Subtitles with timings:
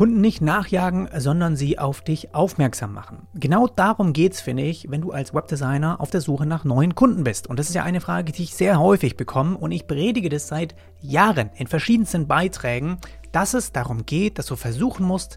[0.00, 3.26] Kunden nicht nachjagen, sondern sie auf dich aufmerksam machen.
[3.34, 6.94] Genau darum geht es, finde ich, wenn du als Webdesigner auf der Suche nach neuen
[6.94, 7.48] Kunden bist.
[7.48, 10.48] Und das ist ja eine Frage, die ich sehr häufig bekomme und ich predige das
[10.48, 12.96] seit Jahren in verschiedensten Beiträgen,
[13.30, 15.36] dass es darum geht, dass du versuchen musst,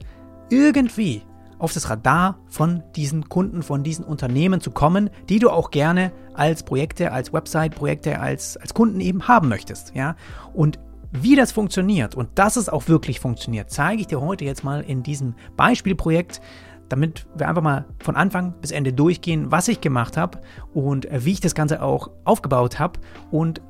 [0.49, 1.23] irgendwie
[1.59, 6.13] auf das Radar von diesen Kunden, von diesen Unternehmen zu kommen, die du auch gerne
[6.35, 9.93] als Projekte, als Website-Projekte, als, als Kunden eben haben möchtest.
[9.93, 10.15] Ja?
[10.53, 10.79] Und
[11.13, 14.81] wie das funktioniert und dass es auch wirklich funktioniert, zeige ich dir heute jetzt mal
[14.81, 16.41] in diesem Beispielprojekt,
[16.89, 20.41] damit wir einfach mal von Anfang bis Ende durchgehen, was ich gemacht habe
[20.73, 22.99] und wie ich das Ganze auch aufgebaut habe
[23.31, 23.61] und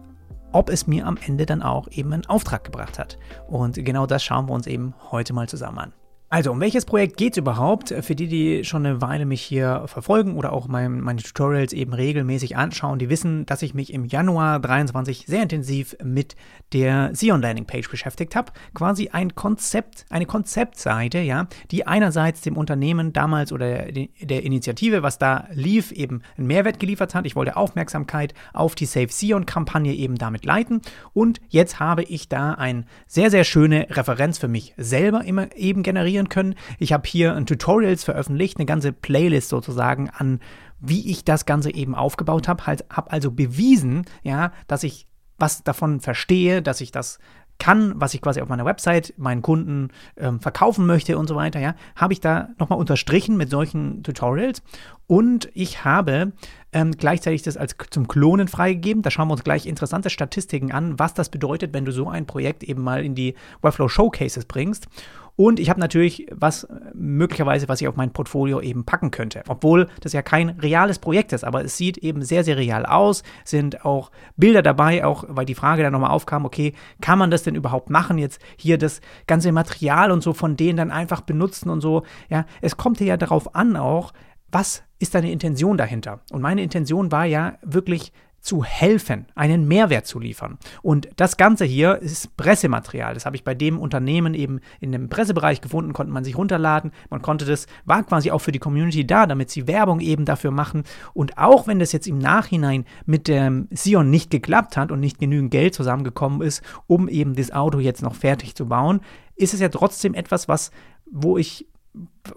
[0.53, 3.17] ob es mir am Ende dann auch eben einen Auftrag gebracht hat.
[3.47, 5.93] Und genau das schauen wir uns eben heute mal zusammen an.
[6.33, 7.93] Also, um welches Projekt geht es überhaupt?
[8.01, 11.93] Für die, die schon eine Weile mich hier verfolgen oder auch mein, meine Tutorials eben
[11.93, 16.35] regelmäßig anschauen, die wissen, dass ich mich im Januar 23 sehr intensiv mit
[16.73, 18.51] der Sion Landing Page beschäftigt habe.
[18.73, 25.19] Quasi ein Konzept, eine Konzeptseite, ja, die einerseits dem Unternehmen damals oder der Initiative, was
[25.19, 27.27] da lief, eben einen Mehrwert geliefert hat.
[27.27, 30.81] Ich wollte Aufmerksamkeit auf die Save Sion Kampagne eben damit leiten.
[31.13, 35.83] Und jetzt habe ich da eine sehr, sehr schöne Referenz für mich selber immer eben
[35.83, 36.55] generieren konzentrieren können.
[36.79, 40.39] Ich habe hier ein Tutorials veröffentlicht, eine ganze Playlist sozusagen an,
[40.79, 42.65] wie ich das Ganze eben aufgebaut habe.
[42.65, 45.07] Halt, habe also bewiesen, ja, dass ich
[45.37, 47.19] was davon verstehe, dass ich das
[47.59, 51.59] kann, was ich quasi auf meiner Website meinen Kunden ähm, verkaufen möchte und so weiter,
[51.59, 54.63] ja, habe ich da nochmal unterstrichen mit solchen Tutorials.
[55.07, 56.31] Und ich habe
[56.71, 59.03] ähm, gleichzeitig das als zum Klonen freigegeben.
[59.03, 62.25] Da schauen wir uns gleich interessante Statistiken an, was das bedeutet, wenn du so ein
[62.25, 64.87] Projekt eben mal in die Webflow Showcases bringst.
[65.35, 69.41] Und ich habe natürlich was möglicherweise, was ich auf mein Portfolio eben packen könnte.
[69.47, 73.23] Obwohl das ja kein reales Projekt ist, aber es sieht eben sehr, sehr real aus.
[73.43, 77.41] Sind auch Bilder dabei, auch weil die Frage dann nochmal aufkam, okay, kann man das
[77.41, 78.19] denn überhaupt machen?
[78.19, 82.03] Jetzt hier das ganze Material und so von denen dann einfach benutzen und so.
[82.29, 84.13] Ja, es kommt ja darauf an auch,
[84.53, 86.21] was ist deine Intention dahinter?
[86.31, 90.57] Und meine Intention war ja wirklich zu helfen, einen Mehrwert zu liefern.
[90.81, 93.13] Und das Ganze hier ist Pressematerial.
[93.13, 96.91] Das habe ich bei dem Unternehmen eben in dem Pressebereich gefunden, konnte man sich runterladen.
[97.09, 100.51] Man konnte das, war quasi auch für die Community da, damit sie Werbung eben dafür
[100.51, 100.83] machen.
[101.13, 105.19] Und auch wenn das jetzt im Nachhinein mit dem Sion nicht geklappt hat und nicht
[105.19, 108.99] genügend Geld zusammengekommen ist, um eben das Auto jetzt noch fertig zu bauen,
[109.37, 110.71] ist es ja trotzdem etwas, was,
[111.09, 111.65] wo ich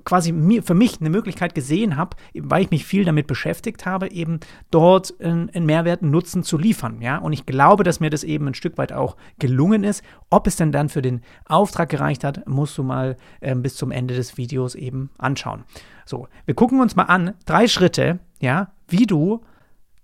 [0.04, 4.40] quasi für mich eine Möglichkeit gesehen habe, weil ich mich viel damit beschäftigt habe, eben
[4.70, 7.00] dort einen, einen Mehrwert, einen Nutzen zu liefern.
[7.00, 7.18] Ja?
[7.18, 10.02] Und ich glaube, dass mir das eben ein Stück weit auch gelungen ist.
[10.28, 13.90] Ob es denn dann für den Auftrag gereicht hat, musst du mal äh, bis zum
[13.90, 15.64] Ende des Videos eben anschauen.
[16.04, 19.40] So, wir gucken uns mal an, drei Schritte, ja, wie du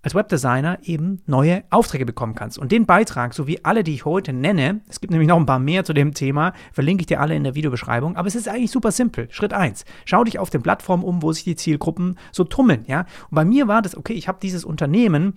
[0.03, 2.59] als Webdesigner eben neue Aufträge bekommen kannst.
[2.59, 5.59] Und den Beitrag, sowie alle, die ich heute nenne, es gibt nämlich noch ein paar
[5.59, 8.71] mehr zu dem Thema, verlinke ich dir alle in der Videobeschreibung, aber es ist eigentlich
[8.71, 9.27] super simpel.
[9.31, 9.85] Schritt 1.
[10.05, 13.05] Schau dich auf den Plattformen um, wo sich die Zielgruppen so tummeln, ja?
[13.29, 15.35] Und bei mir war das, okay, ich habe dieses Unternehmen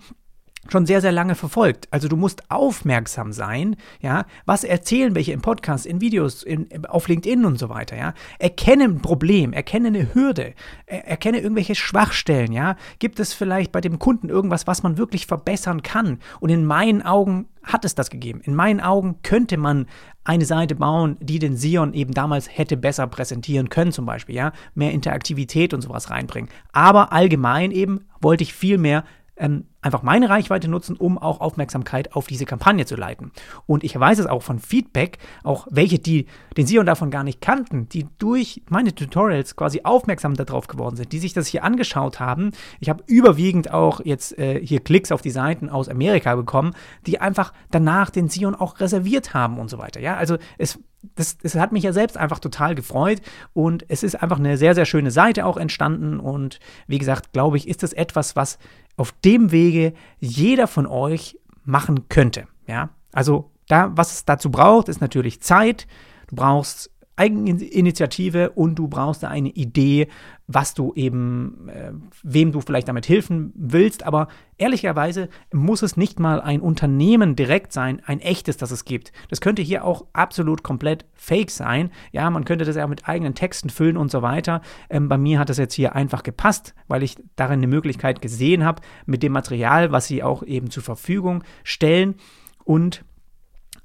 [0.71, 1.87] schon sehr, sehr lange verfolgt.
[1.91, 7.07] Also du musst aufmerksam sein, ja, was erzählen welche im Podcast, in Videos, in, auf
[7.07, 8.13] LinkedIn und so weiter, ja.
[8.39, 10.53] Erkenne ein Problem, erkenne eine Hürde,
[10.85, 12.75] erkenne irgendwelche Schwachstellen, ja.
[12.99, 16.19] Gibt es vielleicht bei dem Kunden irgendwas, was man wirklich verbessern kann?
[16.39, 18.41] Und in meinen Augen hat es das gegeben.
[18.43, 19.87] In meinen Augen könnte man
[20.23, 24.51] eine Seite bauen, die den Sion eben damals hätte besser präsentieren können, zum Beispiel, ja,
[24.75, 26.49] mehr Interaktivität und sowas reinbringen.
[26.71, 29.03] Aber allgemein eben wollte ich viel mehr
[29.37, 33.31] ähm, einfach meine Reichweite nutzen, um auch Aufmerksamkeit auf diese Kampagne zu leiten.
[33.65, 36.25] Und ich weiß es auch von Feedback, auch welche, die
[36.57, 41.11] den Sion davon gar nicht kannten, die durch meine Tutorials quasi aufmerksam darauf geworden sind,
[41.11, 42.51] die sich das hier angeschaut haben.
[42.79, 46.73] Ich habe überwiegend auch jetzt äh, hier Klicks auf die Seiten aus Amerika bekommen,
[47.05, 49.99] die einfach danach den Sion auch reserviert haben und so weiter.
[49.99, 50.79] Ja, also es
[51.15, 53.21] das, das, hat mich ja selbst einfach total gefreut
[53.53, 57.57] und es ist einfach eine sehr, sehr schöne Seite auch entstanden und wie gesagt, glaube
[57.57, 58.57] ich, ist das etwas, was
[58.97, 62.47] auf dem Wege jeder von euch machen könnte.
[62.67, 65.87] Ja, also da, was es dazu braucht, ist natürlich Zeit.
[66.27, 70.07] Du brauchst Eigeninitiative und du brauchst da eine Idee,
[70.45, 71.91] was du eben, äh,
[72.23, 74.03] wem du vielleicht damit helfen willst.
[74.03, 74.27] Aber
[74.57, 79.11] ehrlicherweise muss es nicht mal ein Unternehmen direkt sein, ein echtes, das es gibt.
[79.29, 81.91] Das könnte hier auch absolut komplett fake sein.
[82.11, 84.61] Ja, man könnte das ja mit eigenen Texten füllen und so weiter.
[84.89, 88.63] Ähm, bei mir hat das jetzt hier einfach gepasst, weil ich darin eine Möglichkeit gesehen
[88.63, 92.15] habe, mit dem Material, was sie auch eben zur Verfügung stellen.
[92.63, 93.03] Und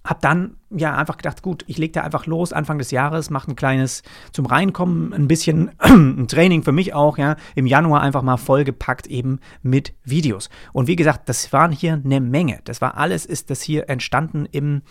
[0.05, 3.51] habe dann ja einfach gedacht, gut, ich lege da einfach los Anfang des Jahres, mache
[3.51, 4.03] ein kleines
[4.33, 9.07] zum Reinkommen, ein bisschen ein Training für mich auch, ja, im Januar einfach mal vollgepackt
[9.07, 10.51] eben mit Videos.
[10.73, 12.61] Und wie gesagt, das waren hier eine Menge.
[12.65, 14.83] Das war alles, ist das hier entstanden im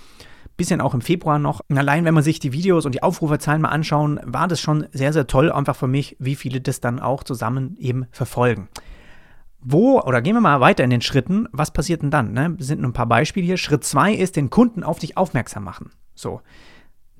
[0.58, 1.62] bisschen auch im Februar noch.
[1.70, 4.86] Und allein wenn man sich die Videos und die Aufruferzahlen mal anschauen, war das schon
[4.92, 8.70] sehr, sehr toll, einfach für mich, wie viele das dann auch zusammen eben verfolgen.
[9.62, 12.34] Wo, oder gehen wir mal weiter in den Schritten, was passiert denn dann?
[12.34, 12.56] Ne?
[12.60, 13.58] Sind ein paar Beispiele hier.
[13.58, 15.92] Schritt zwei ist, den Kunden auf dich aufmerksam machen.
[16.16, 16.42] So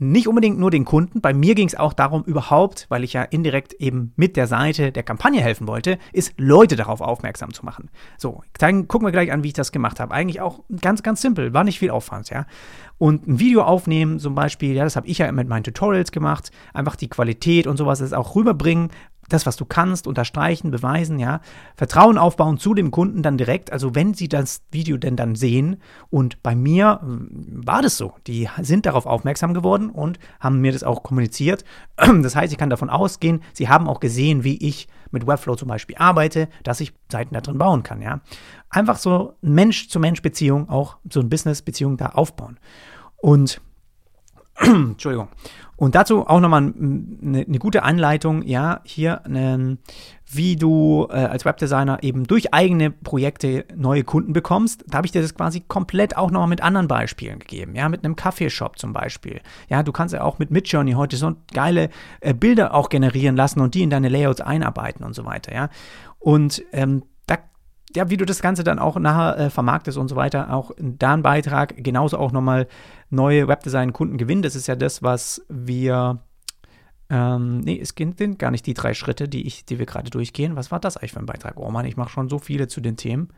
[0.02, 1.22] nicht unbedingt nur den Kunden.
[1.22, 4.92] Bei mir ging es auch darum, überhaupt, weil ich ja indirekt eben mit der Seite
[4.92, 7.92] der Kampagne helfen wollte, ist Leute darauf aufmerksam zu machen.
[8.18, 10.12] So, dann gucken wir gleich an, wie ich das gemacht habe.
[10.12, 12.48] Eigentlich auch ganz, ganz simpel, war nicht viel Aufwand, ja.
[12.98, 16.52] Und ein Video aufnehmen zum Beispiel, ja, das habe ich ja mit meinen Tutorials gemacht.
[16.74, 18.90] Einfach die Qualität und sowas das auch rüberbringen,
[19.34, 21.42] das, was du kannst, unterstreichen, beweisen, ja.
[21.76, 23.72] Vertrauen aufbauen zu dem Kunden dann direkt.
[23.72, 25.78] Also wenn sie das Video denn dann sehen
[26.10, 28.14] und bei mir hm, war das so.
[28.28, 31.64] Die sind darauf aufmerksam geworden und haben mir das auch kommuniziert.
[32.22, 35.68] Das heißt, ich kann davon ausgehen, sie haben auch gesehen, wie ich mit Webflow zum
[35.68, 38.22] Beispiel arbeite, dass ich Seiten da drin bauen kann, ja.
[38.70, 42.60] Einfach so Mensch-zu-Mensch-Beziehung, auch so eine Business-Beziehung da aufbauen.
[43.18, 43.62] Und
[44.62, 45.28] Entschuldigung.
[45.82, 49.80] Und dazu auch nochmal eine, eine gute Anleitung, ja, hier, ähm,
[50.32, 54.84] wie du äh, als Webdesigner eben durch eigene Projekte neue Kunden bekommst.
[54.88, 58.06] Da habe ich dir das quasi komplett auch nochmal mit anderen Beispielen gegeben, ja, mit
[58.06, 59.42] einem Kaffeeshop zum Beispiel.
[59.70, 63.60] Ja, du kannst ja auch mit Midjourney heute so geile äh, Bilder auch generieren lassen
[63.60, 65.70] und die in deine Layouts einarbeiten und so weiter, ja.
[66.20, 67.02] Und ähm,
[67.96, 71.14] ja, wie du das Ganze dann auch nachher äh, vermarktest und so weiter, auch da
[71.14, 72.68] ein Beitrag, genauso auch nochmal
[73.10, 74.42] neue Webdesign-Kunden gewinnen.
[74.42, 76.20] Das ist ja das, was wir,
[77.10, 80.56] ähm, nee, es sind gar nicht die drei Schritte, die, ich, die wir gerade durchgehen.
[80.56, 81.58] Was war das eigentlich für ein Beitrag?
[81.58, 83.30] Oh Mann, ich mache schon so viele zu den Themen.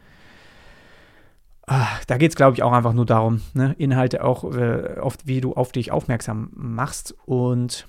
[1.66, 3.74] Ach, da geht es, glaube ich, auch einfach nur darum, ne?
[3.78, 7.88] Inhalte auch äh, oft, wie du auf dich aufmerksam machst und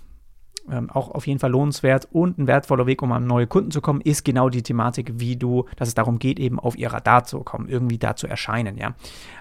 [0.71, 3.81] ähm, auch auf jeden Fall lohnenswert und ein wertvoller Weg, um an neue Kunden zu
[3.81, 7.25] kommen, ist genau die Thematik, wie du, dass es darum geht, eben auf ihr Radar
[7.25, 8.95] zu kommen, irgendwie da zu erscheinen, ja.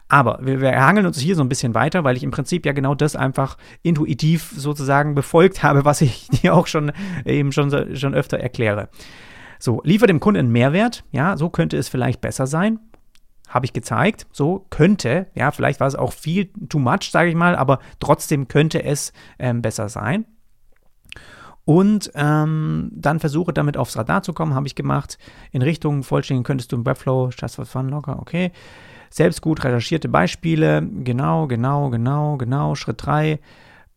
[0.09, 2.73] Aber wir, wir hangeln uns hier so ein bisschen weiter, weil ich im Prinzip ja
[2.73, 6.91] genau das einfach intuitiv sozusagen befolgt habe, was ich dir auch schon
[7.25, 8.89] eben schon, schon öfter erkläre.
[9.59, 12.79] So, liefer dem Kunden einen Mehrwert, ja, so könnte es vielleicht besser sein
[13.53, 14.25] habe ich gezeigt.
[14.31, 18.47] So könnte, ja, vielleicht war es auch viel too much, sage ich mal, aber trotzdem
[18.47, 20.25] könnte es ähm, besser sein.
[21.65, 25.17] Und ähm, dann versuche damit aufs Radar zu kommen, habe ich gemacht.
[25.51, 28.51] In Richtung vollständigen könntest du im Webflow, Just for Fun locker, okay.
[29.09, 32.75] Selbst gut recherchierte Beispiele, genau, genau, genau, genau.
[32.75, 33.39] Schritt 3,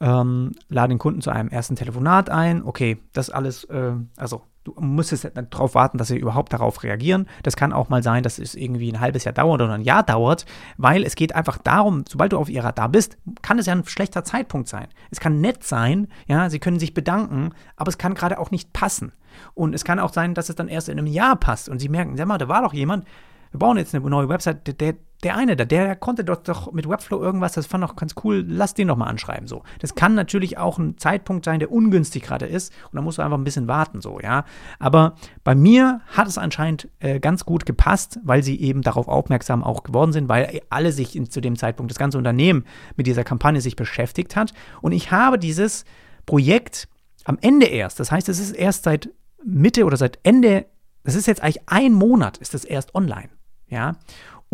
[0.00, 2.62] ähm, lade den Kunden zu einem ersten Telefonat ein.
[2.64, 7.28] Okay, das alles, äh, also Du musstest darauf warten, dass sie überhaupt darauf reagieren.
[7.44, 10.02] Das kann auch mal sein, dass es irgendwie ein halbes Jahr dauert oder ein Jahr
[10.02, 10.44] dauert,
[10.76, 13.84] weil es geht einfach darum, sobald du auf ihr Radar bist, kann es ja ein
[13.87, 14.88] schlechter Zeitpunkt sein.
[15.12, 18.72] Es kann nett sein, ja, sie können sich bedanken, aber es kann gerade auch nicht
[18.72, 19.12] passen.
[19.54, 21.88] Und es kann auch sein, dass es dann erst in einem Jahr passt und sie
[21.88, 23.04] merken, sag mal, da war doch jemand,
[23.52, 26.72] wir bauen jetzt eine neue Website, der, der, der eine, der, der konnte doch, doch
[26.72, 29.62] mit Webflow irgendwas, das fand doch ganz cool, lass den doch mal anschreiben, so.
[29.80, 33.22] Das kann natürlich auch ein Zeitpunkt sein, der ungünstig gerade ist und da musst du
[33.22, 34.44] einfach ein bisschen warten, so, ja.
[34.78, 39.64] Aber bei mir hat es anscheinend äh, ganz gut gepasst, weil sie eben darauf aufmerksam
[39.64, 42.64] auch geworden sind, weil alle sich in, zu dem Zeitpunkt, das ganze Unternehmen
[42.96, 44.52] mit dieser Kampagne sich beschäftigt hat
[44.82, 45.84] und ich habe dieses
[46.26, 46.88] Projekt
[47.24, 49.10] am Ende erst, das heißt, es ist erst seit
[49.44, 50.66] Mitte oder seit Ende,
[51.04, 53.30] das ist jetzt eigentlich ein Monat, ist das erst online.
[53.69, 53.96] Ja,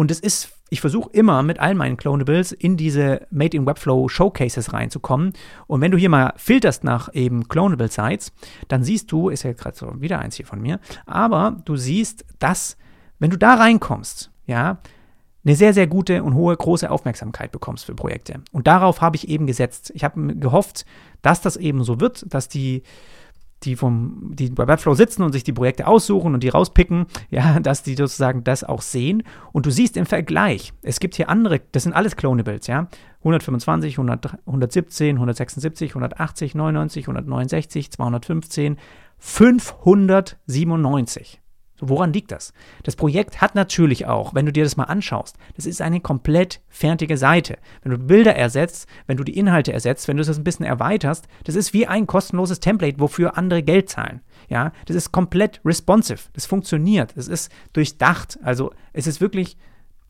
[0.02, 4.08] und es ist, ich versuche immer mit all meinen Clonables in diese Made in Webflow
[4.08, 5.32] Showcases reinzukommen.
[5.68, 8.32] Und wenn du hier mal filterst nach eben Clonable Sites,
[8.66, 12.24] dann siehst du, ist ja gerade so wieder eins hier von mir, aber du siehst,
[12.40, 12.76] dass,
[13.20, 14.78] wenn du da reinkommst, ja,
[15.44, 18.40] eine sehr, sehr gute und hohe, große Aufmerksamkeit bekommst für Projekte.
[18.50, 19.92] Und darauf habe ich eben gesetzt.
[19.94, 20.84] Ich habe gehofft,
[21.22, 22.82] dass das eben so wird, dass die
[23.64, 27.60] die vom, die bei Webflow sitzen und sich die Projekte aussuchen und die rauspicken, ja,
[27.60, 29.22] dass die sozusagen das auch sehen.
[29.52, 32.88] Und du siehst im Vergleich, es gibt hier andere, das sind alles Clonables, ja.
[33.18, 38.78] 125, 100, 117, 176, 180, 99, 169, 215,
[39.18, 41.41] 597.
[41.84, 42.52] Woran liegt das?
[42.84, 46.60] Das Projekt hat natürlich auch, wenn du dir das mal anschaust, das ist eine komplett
[46.68, 47.58] fertige Seite.
[47.82, 51.26] Wenn du Bilder ersetzt, wenn du die Inhalte ersetzt, wenn du das ein bisschen erweiterst,
[51.42, 54.20] das ist wie ein kostenloses Template, wofür andere Geld zahlen.
[54.48, 56.20] Ja, das ist komplett responsive.
[56.34, 57.16] Das funktioniert.
[57.16, 58.38] Es ist durchdacht.
[58.44, 59.56] Also es ist wirklich,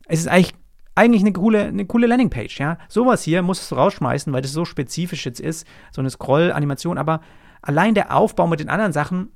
[0.07, 0.53] es ist eigentlich
[0.95, 2.77] eigentlich eine coole, eine coole Landingpage, ja.
[2.87, 7.21] Sowas hier musst du rausschmeißen, weil das so spezifisch jetzt ist, so eine Scroll-Animation, aber
[7.63, 9.31] allein der Aufbau mit den anderen Sachen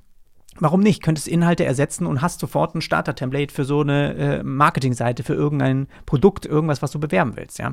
[0.60, 1.04] Warum nicht?
[1.04, 5.88] Könntest Inhalte ersetzen und hast sofort ein Starter-Template für so eine äh, Marketingseite, für irgendein
[6.06, 7.72] Produkt, irgendwas, was du bewerben willst, ja.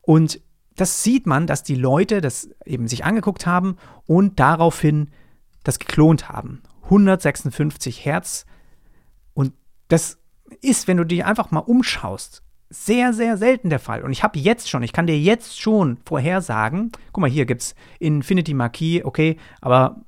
[0.00, 0.40] Und
[0.76, 3.76] das sieht man, dass die Leute das eben sich angeguckt haben
[4.06, 5.10] und daraufhin
[5.62, 6.62] das geklont haben.
[6.84, 8.44] 156 Hertz.
[9.34, 9.52] Und
[9.88, 10.18] das
[10.60, 14.02] ist, wenn du dich einfach mal umschaust, sehr, sehr selten der Fall.
[14.02, 17.62] Und ich habe jetzt schon, ich kann dir jetzt schon vorhersagen, guck mal, hier gibt
[17.62, 20.02] es Infinity Marquis, okay, aber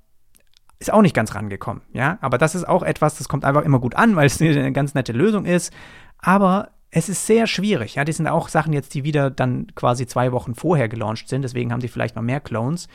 [0.79, 2.19] ist auch nicht ganz rangekommen, ja.
[2.21, 4.95] Aber das ist auch etwas, das kommt einfach immer gut an, weil es eine ganz
[4.95, 5.73] nette Lösung ist.
[6.19, 8.05] Aber es ist sehr schwierig, ja.
[8.05, 11.73] Die sind auch Sachen jetzt, die wieder dann quasi zwei Wochen vorher gelauncht sind, deswegen
[11.73, 12.89] haben die vielleicht noch mehr Clones.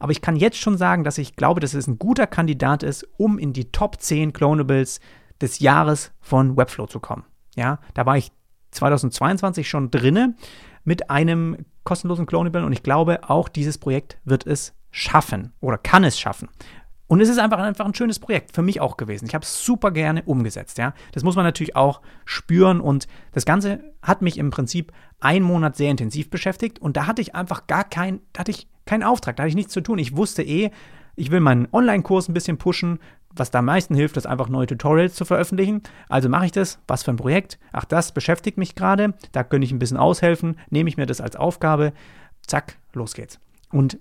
[0.00, 3.06] Aber ich kann jetzt schon sagen, dass ich glaube, dass es ein guter Kandidat ist,
[3.16, 5.00] um in die Top 10 Clonables
[5.40, 7.24] des Jahres von Webflow zu kommen.
[7.56, 8.30] Ja, da war ich
[8.72, 10.34] 2022 schon drinne
[10.84, 16.04] mit einem kostenlosen Clonable und ich glaube, auch dieses Projekt wird es schaffen oder kann
[16.04, 16.48] es schaffen.
[17.08, 19.26] Und es ist einfach, einfach ein schönes Projekt, für mich auch gewesen.
[19.26, 20.92] Ich habe es super gerne umgesetzt, ja.
[21.12, 25.76] Das muss man natürlich auch spüren und das Ganze hat mich im Prinzip einen Monat
[25.76, 29.42] sehr intensiv beschäftigt und da hatte ich einfach gar keinen, hatte ich keinen Auftrag, da
[29.42, 29.98] hatte ich nichts zu tun.
[29.98, 30.70] Ich wusste eh,
[31.16, 33.00] ich will meinen Online-Kurs ein bisschen pushen.
[33.34, 35.82] Was da am meisten hilft, ist einfach neue Tutorials zu veröffentlichen.
[36.08, 36.78] Also mache ich das.
[36.86, 37.58] Was für ein Projekt?
[37.72, 39.14] Ach, das beschäftigt mich gerade.
[39.32, 40.58] Da könnte ich ein bisschen aushelfen.
[40.70, 41.92] Nehme ich mir das als Aufgabe.
[42.46, 43.40] Zack, los geht's.
[43.70, 43.98] Und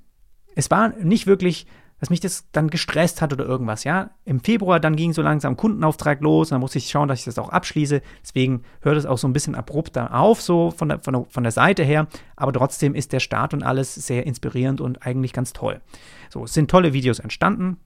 [0.55, 1.65] es war nicht wirklich
[1.99, 4.11] dass mich das dann gestresst hat oder irgendwas, ja.
[4.25, 7.39] Im Februar dann ging so langsam Kundenauftrag los, dann musste ich schauen, dass ich das
[7.39, 8.01] auch abschließe.
[8.21, 11.25] Deswegen hört es auch so ein bisschen abrupt da auf, so von der, von der,
[11.29, 12.07] von der Seite her.
[12.35, 15.81] Aber trotzdem ist der Start und alles sehr inspirierend und eigentlich ganz toll.
[16.29, 17.77] So, es sind tolle Videos entstanden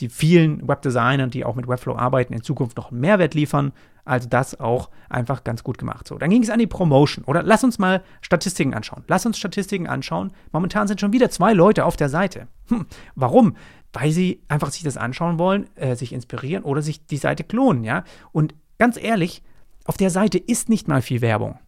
[0.00, 3.72] die vielen Webdesignern, die auch mit Webflow arbeiten, in Zukunft noch Mehrwert liefern.
[4.04, 6.08] Also das auch einfach ganz gut gemacht.
[6.08, 7.24] So, dann ging es an die Promotion.
[7.24, 9.04] Oder lass uns mal Statistiken anschauen.
[9.06, 10.32] Lass uns Statistiken anschauen.
[10.50, 12.48] Momentan sind schon wieder zwei Leute auf der Seite.
[12.68, 13.56] Hm, warum?
[13.92, 17.84] Weil sie einfach sich das anschauen wollen, äh, sich inspirieren oder sich die Seite klonen,
[17.84, 18.02] ja.
[18.32, 19.42] Und ganz ehrlich,
[19.84, 21.58] auf der Seite ist nicht mal viel Werbung.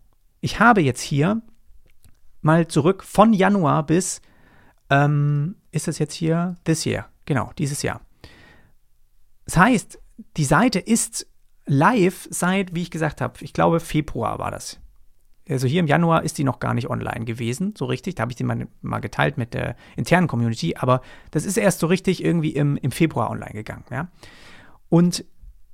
[0.40, 1.40] Ich habe jetzt hier
[2.40, 4.20] mal zurück von Januar bis,
[4.90, 6.56] ähm, ist das jetzt hier?
[6.64, 7.06] This year.
[7.26, 8.00] Genau, dieses Jahr.
[9.44, 9.98] Das heißt,
[10.36, 11.26] die Seite ist
[11.66, 14.80] live seit, wie ich gesagt habe, ich glaube Februar war das.
[15.48, 18.14] Also hier im Januar ist die noch gar nicht online gewesen, so richtig.
[18.14, 21.02] Da habe ich die mal, mal, geteilt mit der internen Community, aber
[21.32, 23.84] das ist erst so richtig irgendwie im, im Februar online gegangen.
[23.90, 24.08] Ja?
[24.88, 25.24] Und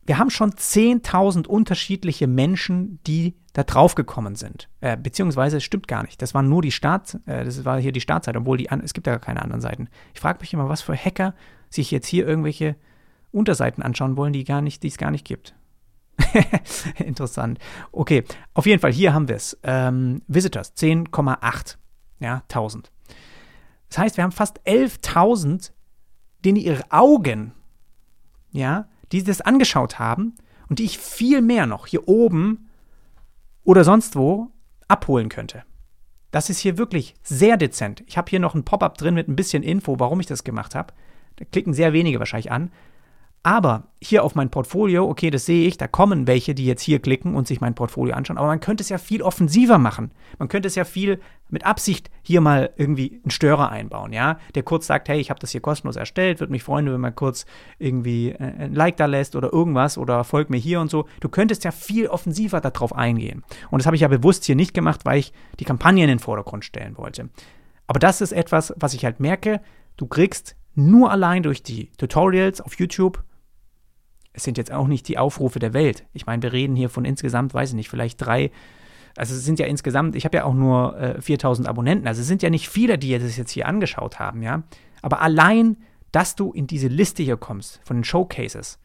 [0.06, 4.68] wir haben schon 10.000 unterschiedliche Menschen, die da drauf gekommen sind.
[4.80, 6.20] Äh, beziehungsweise es stimmt gar nicht.
[6.20, 9.06] Das war nur die Start, äh, das war hier die Startseite, obwohl die, es gibt
[9.06, 9.88] ja keine anderen Seiten.
[10.14, 11.34] Ich frage mich immer, was für Hacker
[11.68, 12.74] sich jetzt hier irgendwelche
[13.30, 15.54] Unterseiten anschauen wollen, die gar nicht, die es gar nicht gibt.
[16.98, 17.58] Interessant.
[17.92, 18.24] Okay,
[18.54, 19.58] auf jeden Fall, hier haben wir es.
[19.62, 21.76] Ähm, Visitors 10,8.
[22.20, 22.90] Ja, 1000.
[23.88, 25.72] Das heißt, wir haben fast 11.000,
[26.44, 27.52] denen ihre Augen,
[28.52, 30.34] ja, die das angeschaut haben
[30.68, 32.68] und die ich viel mehr noch hier oben
[33.64, 34.50] oder sonst wo
[34.88, 35.64] abholen könnte.
[36.30, 38.04] Das ist hier wirklich sehr dezent.
[38.06, 40.74] Ich habe hier noch ein Pop-up drin mit ein bisschen Info, warum ich das gemacht
[40.74, 40.94] habe.
[41.36, 42.70] Da klicken sehr wenige wahrscheinlich an.
[43.42, 47.00] Aber hier auf mein Portfolio, okay, das sehe ich, da kommen welche, die jetzt hier
[47.00, 50.10] klicken und sich mein Portfolio anschauen, aber man könnte es ja viel offensiver machen.
[50.38, 54.62] Man könnte es ja viel mit Absicht hier mal irgendwie einen Störer einbauen, ja, der
[54.62, 57.46] kurz sagt, hey, ich habe das hier kostenlos erstellt, würde mich freuen, wenn man kurz
[57.78, 61.06] irgendwie äh, ein Like da lässt oder irgendwas oder folgt mir hier und so.
[61.20, 63.42] Du könntest ja viel offensiver darauf eingehen.
[63.70, 66.18] Und das habe ich ja bewusst hier nicht gemacht, weil ich die Kampagne in den
[66.18, 67.30] Vordergrund stellen wollte.
[67.86, 69.62] Aber das ist etwas, was ich halt merke,
[69.96, 73.24] du kriegst nur allein durch die Tutorials auf YouTube
[74.32, 76.04] es sind jetzt auch nicht die Aufrufe der Welt.
[76.12, 78.50] Ich meine, wir reden hier von insgesamt, weiß ich nicht, vielleicht drei.
[79.16, 82.06] Also es sind ja insgesamt, ich habe ja auch nur äh, 4000 Abonnenten.
[82.06, 84.62] Also es sind ja nicht viele, die das jetzt hier angeschaut haben, ja.
[85.02, 85.78] Aber allein,
[86.12, 88.78] dass du in diese Liste hier kommst von den Showcases,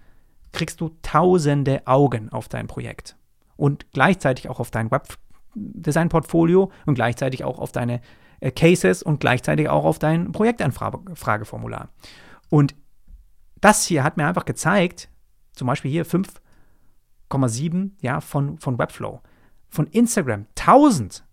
[0.51, 3.17] kriegst du tausende Augen auf dein Projekt.
[3.55, 8.01] Und gleichzeitig auch auf dein Webdesign-Portfolio und gleichzeitig auch auf deine
[8.39, 11.89] äh, Cases und gleichzeitig auch auf dein Projektanfrageformular.
[12.49, 12.75] Und
[13.61, 15.09] das hier hat mir einfach gezeigt,
[15.55, 19.21] zum Beispiel hier 5,7 ja, von, von Webflow.
[19.69, 21.25] Von Instagram 1000.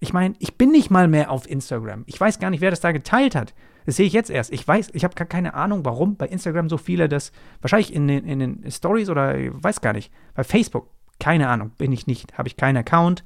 [0.00, 2.02] Ich meine, ich bin nicht mal mehr auf Instagram.
[2.06, 3.54] Ich weiß gar nicht, wer das da geteilt hat.
[3.86, 4.52] Das sehe ich jetzt erst.
[4.52, 8.08] Ich weiß, ich habe gar keine Ahnung, warum bei Instagram so viele das, wahrscheinlich in
[8.08, 10.12] den, in den Stories oder ich weiß gar nicht.
[10.34, 13.24] Bei Facebook, keine Ahnung, bin ich nicht, habe ich keinen Account.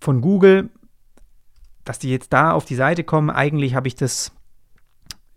[0.00, 0.70] Von Google,
[1.84, 4.32] dass die jetzt da auf die Seite kommen, eigentlich habe ich das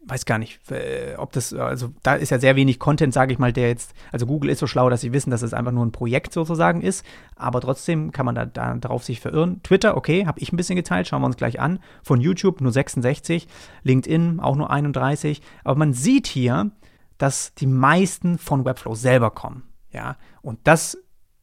[0.08, 3.40] weiß gar nicht, äh, ob das, also da ist ja sehr wenig Content, sage ich
[3.40, 5.86] mal, der jetzt, also Google ist so schlau, dass sie wissen, dass es einfach nur
[5.86, 9.62] ein Projekt sozusagen ist, aber trotzdem kann man da, da darauf sich verirren.
[9.64, 11.80] Twitter, okay, habe ich ein bisschen geteilt, schauen wir uns gleich an.
[12.04, 13.48] Von YouTube nur 66,
[13.84, 16.72] LinkedIn auch nur 31, aber man sieht hier,
[17.18, 20.98] dass die meisten von Webflow selber kommen, ja, und das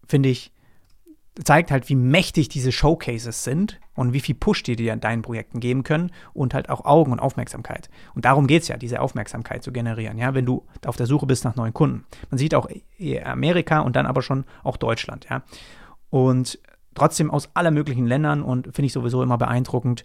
[0.06, 0.53] finde ich
[1.42, 5.22] zeigt halt, wie mächtig diese Showcases sind und wie viel Push die dir in deinen
[5.22, 7.88] Projekten geben können und halt auch Augen und Aufmerksamkeit.
[8.14, 11.26] Und darum geht es ja, diese Aufmerksamkeit zu generieren, ja, wenn du auf der Suche
[11.26, 12.04] bist nach neuen Kunden.
[12.30, 12.68] Man sieht auch
[13.24, 15.42] Amerika und dann aber schon auch Deutschland, ja.
[16.10, 16.60] Und
[16.94, 20.04] trotzdem aus aller möglichen Ländern und finde ich sowieso immer beeindruckend.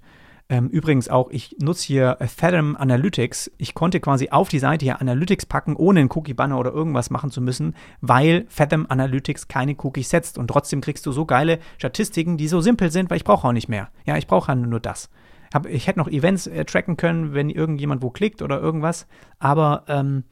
[0.52, 3.52] Ähm, übrigens auch, ich nutze hier Fathom Analytics.
[3.60, 7.30] Ich konnte quasi auf die Seite hier Analytics packen, ohne einen Cookie-Banner oder irgendwas machen
[7.30, 10.40] zu müssen, weil Fathom Analytics keine Cookies setzt.
[10.40, 13.52] Und trotzdem kriegst du so geile Statistiken, die so simpel sind, weil ich brauche auch
[13.54, 13.90] nicht mehr.
[14.06, 15.12] Ja, ich brauche halt nur das.
[15.54, 19.06] Hab, ich hätte noch Events äh, tracken können, wenn irgendjemand wo klickt oder irgendwas.
[19.38, 20.24] Aber ähm,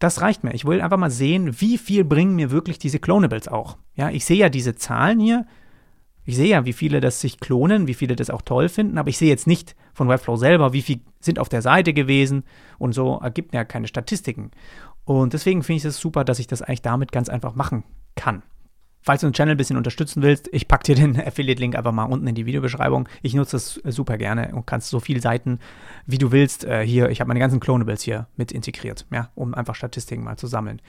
[0.00, 0.54] das reicht mir.
[0.54, 3.76] Ich will einfach mal sehen, wie viel bringen mir wirklich diese Clonables auch.
[3.94, 5.46] Ja, ich sehe ja diese Zahlen hier
[6.26, 9.08] ich sehe ja, wie viele das sich klonen, wie viele das auch toll finden, aber
[9.08, 12.44] ich sehe jetzt nicht von Webflow selber, wie viele sind auf der Seite gewesen
[12.78, 14.50] und so ergibt ja keine Statistiken.
[15.04, 17.84] Und deswegen finde ich es super, dass ich das eigentlich damit ganz einfach machen
[18.16, 18.42] kann.
[19.02, 22.06] Falls du den Channel ein bisschen unterstützen willst, ich packe dir den Affiliate-Link einfach mal
[22.06, 23.08] unten in die Videobeschreibung.
[23.22, 25.60] Ich nutze das super gerne und kannst so viele Seiten,
[26.06, 29.54] wie du willst, äh, hier, ich habe meine ganzen Clonables hier mit integriert, ja, um
[29.54, 30.82] einfach Statistiken mal zu sammeln.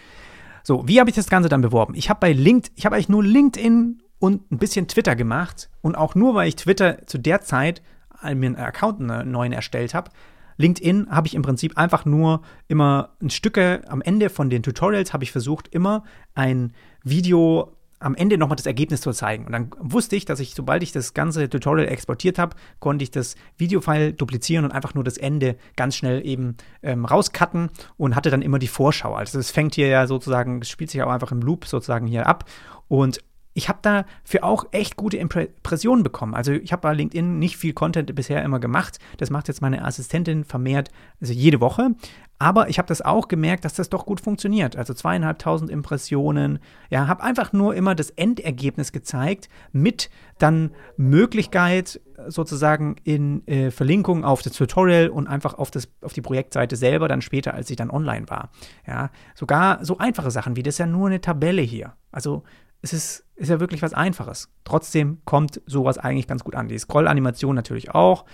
[0.63, 1.93] So, wie habe ich das Ganze dann beworben?
[1.93, 5.69] Ich habe bei LinkedIn, ich habe eigentlich nur LinkedIn und ein bisschen Twitter gemacht.
[5.81, 7.81] Und auch nur, weil ich Twitter zu der Zeit
[8.23, 10.11] mir einen Account einen neuen erstellt habe.
[10.57, 15.13] LinkedIn habe ich im Prinzip einfach nur immer ein Stücke am Ende von den Tutorials
[15.13, 19.45] habe ich versucht, immer ein Video am Ende nochmal das Ergebnis zu zeigen.
[19.45, 23.09] Und dann wusste ich, dass ich, sobald ich das ganze Tutorial exportiert habe, konnte ich
[23.09, 28.29] das Videofile duplizieren und einfach nur das Ende ganz schnell eben ähm, rauscutten und hatte
[28.29, 29.15] dann immer die Vorschau.
[29.15, 32.27] Also es fängt hier ja sozusagen, es spielt sich auch einfach im Loop sozusagen hier
[32.27, 32.45] ab.
[32.87, 33.23] Und
[33.57, 36.35] ich habe dafür auch echt gute Impressionen bekommen.
[36.35, 38.99] Also ich habe bei LinkedIn nicht viel Content bisher immer gemacht.
[39.17, 41.95] Das macht jetzt meine Assistentin vermehrt, also jede Woche.
[42.37, 44.75] Aber ich habe das auch gemerkt, dass das doch gut funktioniert.
[44.75, 46.59] Also zweieinhalbtausend Impressionen.
[46.91, 54.23] Ja, habe einfach nur immer das Endergebnis gezeigt mit dann Möglichkeit sozusagen in äh, Verlinkung
[54.23, 57.75] auf das Tutorial und einfach auf, das, auf die Projektseite selber dann später, als ich
[57.75, 58.51] dann online war.
[58.85, 61.93] Ja, sogar so einfache Sachen wie das ist ja nur eine Tabelle hier.
[62.11, 62.43] Also
[62.81, 64.49] es ist, ist ja wirklich was Einfaches.
[64.63, 66.67] Trotzdem kommt sowas eigentlich ganz gut an.
[66.67, 68.25] Die Scroll-Animation natürlich auch.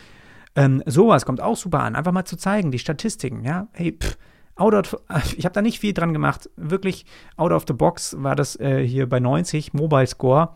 [0.55, 1.95] Ähm, sowas kommt auch super an.
[1.95, 3.67] Einfach mal zu zeigen, die Statistiken, ja.
[3.73, 4.17] Hey, pff,
[4.55, 4.97] out of,
[5.37, 6.49] ich habe da nicht viel dran gemacht.
[6.55, 7.05] Wirklich,
[7.37, 10.55] out of the box war das äh, hier bei 90, Mobile Score.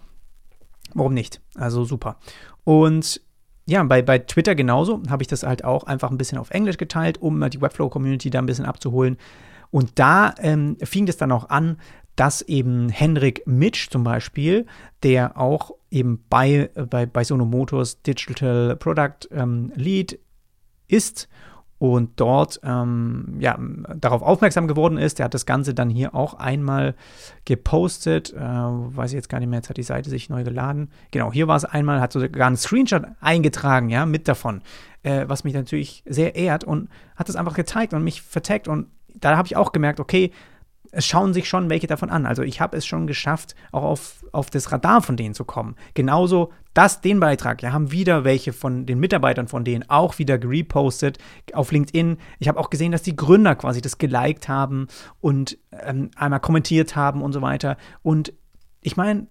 [0.93, 1.41] Warum nicht?
[1.55, 2.17] Also super.
[2.63, 3.21] Und
[3.65, 6.77] ja, bei, bei Twitter genauso habe ich das halt auch einfach ein bisschen auf Englisch
[6.77, 9.17] geteilt, um die Webflow-Community da ein bisschen abzuholen.
[9.71, 11.77] Und da ähm, fing es dann auch an,
[12.15, 14.65] dass eben Henrik Mitsch zum Beispiel,
[15.03, 20.19] der auch eben bei, bei, bei Sono Motors Digital Product ähm, Lead
[20.87, 21.29] ist
[21.79, 23.57] und dort ähm, ja,
[23.95, 25.19] darauf aufmerksam geworden ist.
[25.19, 26.95] Der hat das Ganze dann hier auch einmal
[27.45, 28.33] gepostet.
[28.33, 30.89] Äh, weiß ich jetzt gar nicht mehr, jetzt hat die Seite sich neu geladen.
[31.11, 34.61] Genau, hier war es einmal, hat sogar einen Screenshot eingetragen, ja, mit davon,
[35.03, 38.87] äh, was mich natürlich sehr ehrt und hat es einfach gezeigt und mich vertagt und
[39.19, 40.31] da habe ich auch gemerkt, okay,
[40.91, 42.25] es schauen sich schon welche davon an.
[42.25, 45.75] Also ich habe es schon geschafft, auch auf, auf das Radar von denen zu kommen.
[45.93, 50.37] Genauso das, den Beitrag, ja, haben wieder welche von den Mitarbeitern von denen auch wieder
[50.37, 51.17] gepostet
[51.53, 52.17] auf LinkedIn.
[52.39, 54.87] Ich habe auch gesehen, dass die Gründer quasi das geliked haben
[55.19, 57.77] und ähm, einmal kommentiert haben und so weiter.
[58.03, 58.33] Und
[58.81, 59.27] ich meine,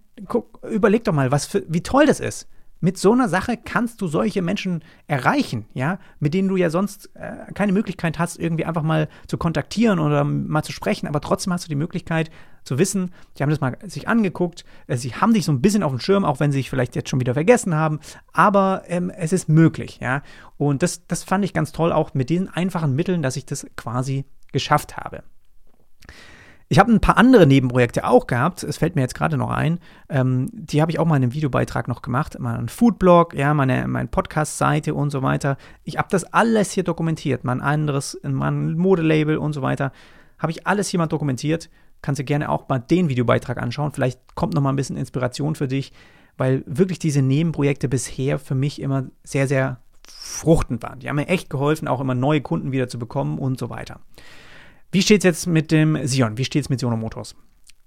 [0.69, 2.49] überleg doch mal, was für, wie toll das ist.
[2.87, 7.11] Mit so einer Sache kannst du solche Menschen erreichen, ja, mit denen du ja sonst
[7.17, 11.53] äh, keine Möglichkeit hast, irgendwie einfach mal zu kontaktieren oder mal zu sprechen, aber trotzdem
[11.53, 12.31] hast du die Möglichkeit
[12.63, 15.83] zu wissen, die haben das mal sich angeguckt, äh, sie haben dich so ein bisschen
[15.83, 17.99] auf dem Schirm, auch wenn sie sich vielleicht jetzt schon wieder vergessen haben,
[18.33, 20.23] aber ähm, es ist möglich, ja.
[20.57, 23.67] Und das, das fand ich ganz toll, auch mit diesen einfachen Mitteln, dass ich das
[23.75, 25.25] quasi geschafft habe.
[26.69, 28.65] Ich habe ein paar andere Nebenprojekte auch gehabt.
[28.65, 29.79] Es fällt mir jetzt gerade noch ein.
[30.09, 32.39] Ähm, die habe ich auch mal in einem Videobeitrag noch gemacht.
[32.41, 35.59] Mal ein Foodblog, ja, meine, meine Podcast-Seite und so weiter.
[35.85, 37.45] Ich habe das alles hier dokumentiert.
[37.45, 39.93] Mein anderes, mein Modelabel und so weiter.
[40.39, 41.71] Habe ich alles hier mal dokumentiert.
[42.03, 43.93] Kannst du gerne auch mal den Videobeitrag anschauen.
[43.93, 45.93] Vielleicht kommt noch mal ein bisschen Inspiration für dich,
[46.37, 50.99] weil wirklich diese Nebenprojekte bisher für mich immer sehr, sehr fruchtend waren.
[50.99, 54.01] Die haben mir echt geholfen, auch immer neue Kunden wieder zu bekommen und so weiter.
[54.93, 56.39] Wie steht es jetzt mit dem Sion?
[56.39, 57.37] Wie steht es mit Sono Motors?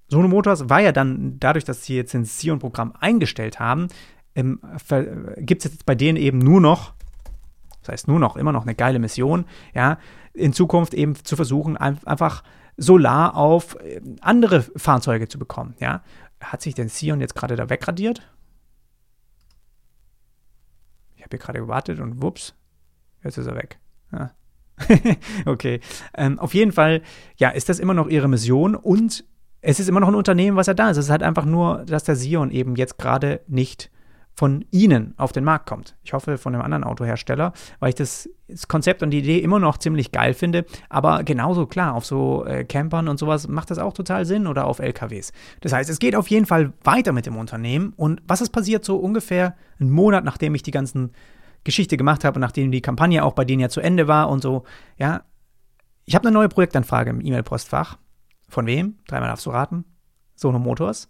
[0.09, 3.87] Sono Motors war ja dann, dadurch, dass sie jetzt das Sion-Programm eingestellt haben,
[4.35, 4.59] ähm,
[5.37, 6.93] gibt es jetzt bei denen eben nur noch,
[7.81, 9.99] das heißt nur noch, immer noch eine geile Mission, ja,
[10.33, 12.43] in Zukunft eben zu versuchen, einfach
[12.77, 16.01] Solar auf äh, andere Fahrzeuge zu bekommen, ja.
[16.39, 18.21] Hat sich denn Sion jetzt gerade da wegradiert?
[21.17, 22.55] Ich habe hier gerade gewartet und wups,
[23.23, 23.79] jetzt ist er weg.
[24.13, 24.31] Ja.
[25.45, 25.79] okay.
[26.15, 27.01] Ähm, auf jeden Fall,
[27.37, 29.23] ja, ist das immer noch ihre Mission und
[29.61, 30.97] es ist immer noch ein Unternehmen, was ja da ist.
[30.97, 33.91] Es ist halt einfach nur, dass der Sion eben jetzt gerade nicht
[34.39, 35.97] von Ihnen auf den Markt kommt.
[36.01, 39.59] Ich hoffe von einem anderen Autohersteller, weil ich das, das Konzept und die Idee immer
[39.59, 40.65] noch ziemlich geil finde.
[40.87, 44.63] Aber genauso klar, auf so äh, Campern und sowas macht das auch total Sinn oder
[44.63, 45.33] auf LKWs.
[45.59, 47.91] Das heißt, es geht auf jeden Fall weiter mit dem Unternehmen.
[47.97, 51.11] Und was ist passiert so ungefähr einen Monat, nachdem ich die ganzen
[51.63, 54.63] Geschichte gemacht habe nachdem die Kampagne auch bei denen ja zu Ende war und so,
[54.97, 55.23] ja,
[56.05, 57.97] ich habe eine neue Projektanfrage im E-Mail-Postfach.
[58.47, 58.97] Von wem?
[59.07, 59.85] Dreimal darfst du raten.
[60.35, 61.09] Sono Motors.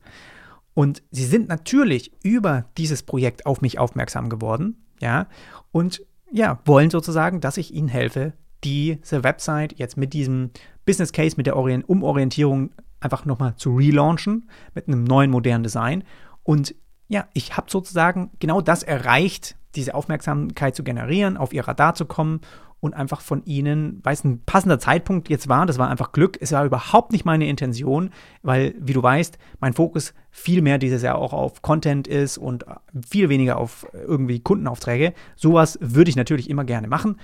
[0.74, 5.28] Und sie sind natürlich über dieses Projekt auf mich aufmerksam geworden, ja,
[5.72, 8.34] und ja, wollen sozusagen, dass ich ihnen helfe,
[8.64, 10.52] diese Website jetzt mit diesem
[10.86, 16.04] Business Case, mit der Orient Umorientierung einfach nochmal zu relaunchen, mit einem neuen modernen Design.
[16.44, 16.76] Und
[17.08, 22.06] ja, ich habe sozusagen genau das erreicht, diese Aufmerksamkeit zu generieren, auf ihr Radar zu
[22.06, 22.42] kommen
[22.80, 26.38] und einfach von ihnen, weil es ein passender Zeitpunkt jetzt war, das war einfach Glück,
[26.40, 31.02] es war überhaupt nicht meine Intention, weil, wie du weißt, mein Fokus viel mehr dieses
[31.02, 32.66] Jahr auch auf Content ist und
[33.08, 35.14] viel weniger auf irgendwie Kundenaufträge.
[35.36, 37.18] Sowas würde ich natürlich immer gerne machen,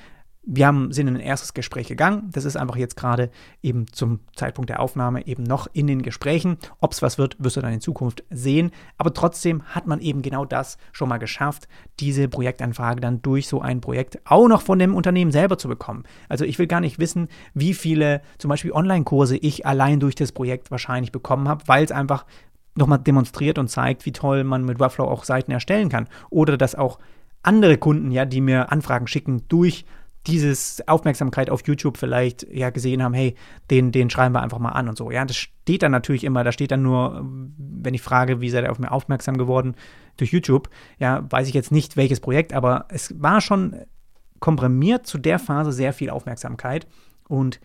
[0.47, 2.29] wir haben, sind in ein erstes Gespräch gegangen.
[2.31, 3.31] Das ist einfach jetzt gerade
[3.63, 6.57] eben zum Zeitpunkt der Aufnahme eben noch in den Gesprächen.
[6.79, 8.71] Ob es was wird, wirst du dann in Zukunft sehen.
[8.97, 11.67] Aber trotzdem hat man eben genau das schon mal geschafft,
[11.99, 16.03] diese Projektanfrage dann durch so ein Projekt auch noch von dem Unternehmen selber zu bekommen.
[16.29, 20.31] Also ich will gar nicht wissen, wie viele zum Beispiel Online-Kurse ich allein durch das
[20.31, 22.25] Projekt wahrscheinlich bekommen habe, weil es einfach
[22.75, 26.07] nochmal demonstriert und zeigt, wie toll man mit Webflow auch Seiten erstellen kann.
[26.29, 26.99] Oder dass auch
[27.41, 29.85] andere Kunden, ja, die mir Anfragen schicken, durch
[30.27, 33.35] dieses Aufmerksamkeit auf YouTube vielleicht ja gesehen haben, hey,
[33.69, 35.11] den, den schreiben wir einfach mal an und so.
[35.11, 37.25] Ja, das steht dann natürlich immer, da steht dann nur,
[37.57, 39.75] wenn ich frage, wie seid ihr auf mir aufmerksam geworden
[40.17, 43.75] durch YouTube, ja, weiß ich jetzt nicht, welches Projekt, aber es war schon
[44.39, 46.87] komprimiert zu der Phase sehr viel Aufmerksamkeit
[47.27, 47.59] und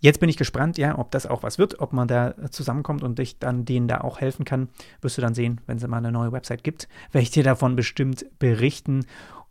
[0.00, 3.18] Jetzt bin ich gespannt, ja, ob das auch was wird, ob man da zusammenkommt und
[3.18, 4.68] ich dann denen da auch helfen kann.
[5.00, 7.74] Wirst du dann sehen, wenn es mal eine neue Website gibt, werde ich dir davon
[7.74, 9.06] bestimmt berichten.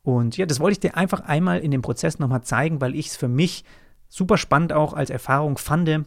[0.08, 3.08] Und ja, das wollte ich dir einfach einmal in dem Prozess nochmal zeigen, weil ich
[3.08, 3.66] es für mich
[4.08, 6.06] super spannend auch als Erfahrung fand,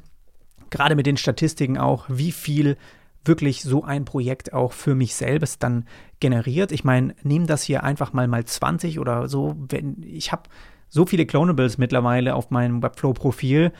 [0.70, 2.78] gerade mit den Statistiken auch, wie viel
[3.26, 5.84] wirklich so ein Projekt auch für mich selbst dann
[6.18, 6.72] generiert.
[6.72, 10.44] Ich meine, nehme das hier einfach mal mal 20 oder so, wenn ich habe
[10.88, 13.70] so viele Clonables mittlerweile auf meinem Webflow-Profil,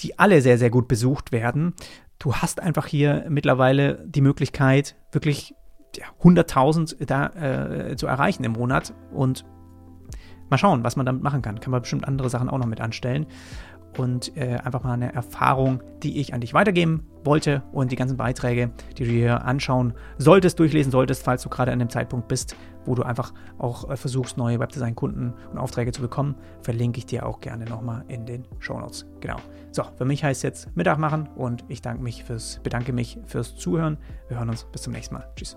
[0.00, 1.74] die alle sehr, sehr gut besucht werden.
[2.18, 5.54] Du hast einfach hier mittlerweile die Möglichkeit, wirklich
[5.96, 9.44] ja, 100.000 da äh, zu erreichen im Monat und
[10.50, 11.60] mal schauen, was man damit machen kann.
[11.60, 13.26] Kann man bestimmt andere Sachen auch noch mit anstellen
[13.98, 18.16] und äh, einfach mal eine Erfahrung, die ich an dich weitergeben wollte und die ganzen
[18.16, 22.56] Beiträge, die du hier anschauen solltest, durchlesen solltest, falls du gerade an dem Zeitpunkt bist,
[22.84, 27.26] wo du einfach auch äh, versuchst, neue Webdesign-Kunden und Aufträge zu bekommen, verlinke ich dir
[27.26, 29.06] auch gerne nochmal in den Show Notes.
[29.20, 29.36] Genau.
[29.70, 33.56] So, für mich heißt jetzt Mittag machen und ich danke mich fürs, bedanke mich fürs
[33.56, 33.98] Zuhören.
[34.28, 35.26] Wir hören uns bis zum nächsten Mal.
[35.36, 35.56] Tschüss.